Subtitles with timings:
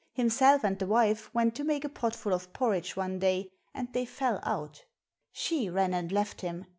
[0.15, 4.03] Himself and the wife went to make a potful of porridge one day, and they
[4.03, 4.83] fell out.
[5.31, 6.65] She ran and left him.